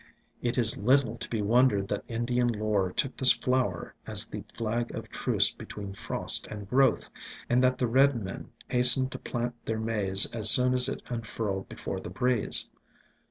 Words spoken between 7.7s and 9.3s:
the Red Men hastened to